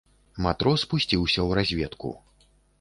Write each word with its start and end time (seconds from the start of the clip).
Матрос 0.45 0.85
пусціўся 0.95 1.39
ў 1.45 1.49
разведку. 1.61 2.09